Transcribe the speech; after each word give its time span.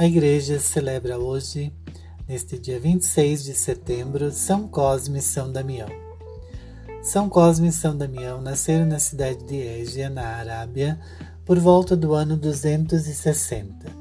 A 0.00 0.06
Igreja 0.06 0.58
celebra 0.58 1.18
hoje, 1.18 1.70
neste 2.26 2.58
dia 2.58 2.80
26 2.80 3.44
de 3.44 3.52
setembro, 3.52 4.32
São 4.32 4.66
Cosme 4.66 5.18
e 5.18 5.22
São 5.22 5.52
Damião. 5.52 5.90
São 7.02 7.28
Cosme 7.28 7.68
e 7.68 7.72
São 7.72 7.94
Damião 7.94 8.40
nasceram 8.40 8.86
na 8.86 8.98
cidade 8.98 9.44
de 9.44 9.60
Égia, 9.60 10.08
na 10.08 10.26
Arábia, 10.26 10.98
por 11.44 11.58
volta 11.58 11.94
do 11.94 12.14
ano 12.14 12.34
260. 12.34 13.94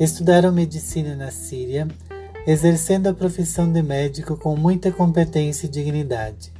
Estudaram 0.00 0.50
medicina 0.50 1.14
na 1.14 1.30
Síria, 1.30 1.86
exercendo 2.46 3.08
a 3.08 3.12
profissão 3.12 3.70
de 3.70 3.82
médico 3.82 4.38
com 4.38 4.56
muita 4.56 4.90
competência 4.90 5.66
e 5.66 5.68
dignidade. 5.68 6.50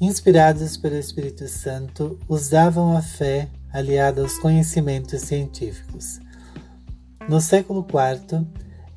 Inspirados 0.00 0.76
pelo 0.76 0.96
Espírito 0.96 1.46
Santo, 1.46 2.18
usavam 2.28 2.96
a 2.96 3.00
fé 3.00 3.48
aliada 3.72 4.22
aos 4.22 4.40
conhecimentos 4.40 5.20
científicos. 5.20 6.18
No 7.28 7.40
século 7.40 7.86
IV, 7.88 8.44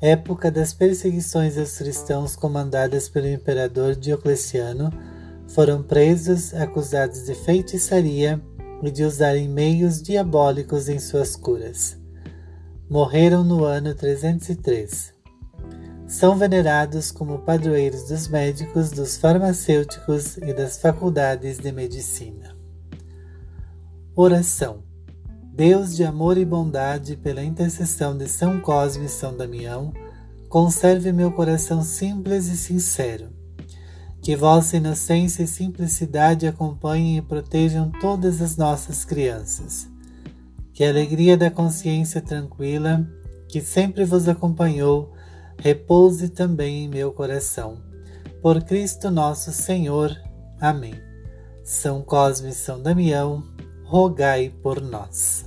época 0.02 0.49
das 0.49 0.73
perseguições 0.73 1.57
aos 1.57 1.77
cristãos 1.77 2.35
comandadas 2.35 3.07
pelo 3.07 3.27
imperador 3.27 3.95
Diocleciano, 3.95 4.91
foram 5.48 5.84
presos 5.84 6.53
acusados 6.53 7.25
de 7.25 7.35
feitiçaria 7.35 8.41
e 8.81 8.89
de 8.89 9.03
usarem 9.03 9.48
meios 9.48 10.01
diabólicos 10.01 10.89
em 10.89 10.98
suas 10.98 11.35
curas. 11.35 11.98
Morreram 12.89 13.43
no 13.43 13.63
ano 13.63 13.93
303. 13.93 15.13
São 16.07 16.35
venerados 16.35 17.12
como 17.12 17.39
padroeiros 17.39 18.07
dos 18.07 18.27
médicos, 18.27 18.89
dos 18.89 19.17
farmacêuticos 19.17 20.37
e 20.37 20.51
das 20.53 20.77
faculdades 20.77 21.59
de 21.59 21.71
medicina. 21.71 22.55
Oração 24.15 24.84
Deus 25.55 25.95
de 25.95 26.03
amor 26.03 26.37
e 26.37 26.43
bondade, 26.43 27.15
pela 27.15 27.41
intercessão 27.41 28.17
de 28.17 28.27
São 28.27 28.59
Cosme 28.59 29.05
e 29.05 29.09
São 29.09 29.37
Damião, 29.37 29.93
conserve 30.49 31.13
meu 31.13 31.31
coração 31.31 31.81
simples 31.81 32.47
e 32.47 32.57
sincero. 32.57 33.29
Que 34.21 34.35
vossa 34.35 34.75
inocência 34.75 35.43
e 35.43 35.47
simplicidade 35.47 36.45
acompanhem 36.45 37.20
e 37.20 37.21
protejam 37.21 37.89
todas 38.01 38.41
as 38.41 38.57
nossas 38.57 39.05
crianças. 39.05 39.87
Que 40.73 40.84
a 40.84 40.89
alegria 40.89 41.37
da 41.37 41.49
consciência 41.49 42.19
tranquila, 42.19 43.07
que 43.47 43.62
sempre 43.62 44.03
vos 44.03 44.27
acompanhou, 44.27 45.13
repouse 45.57 46.27
também 46.27 46.84
em 46.84 46.90
meu 46.90 47.13
coração. 47.13 47.77
Por 48.41 48.62
Cristo 48.62 49.09
nosso 49.09 49.53
Senhor. 49.53 50.13
Amém. 50.59 50.95
São 51.63 52.01
Cosme 52.01 52.49
e 52.49 52.53
São 52.53 52.84
Damião, 52.84 53.41
rogai 53.85 54.51
por 54.62 54.81
nós. 54.81 55.45